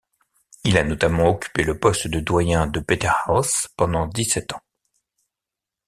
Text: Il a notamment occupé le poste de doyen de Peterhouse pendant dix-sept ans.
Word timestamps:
Il 0.63 0.77
a 0.79 0.83
notamment 0.83 1.29
occupé 1.29 1.63
le 1.63 1.77
poste 1.77 2.07
de 2.07 2.19
doyen 2.19 2.65
de 2.65 2.79
Peterhouse 2.79 3.67
pendant 3.77 4.07
dix-sept 4.07 4.51
ans. 4.53 4.61